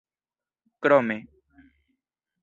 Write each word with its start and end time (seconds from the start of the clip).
krome 0.81 1.17